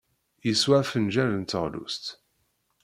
[0.47, 2.05] Yeswa afenjal n teɣlust.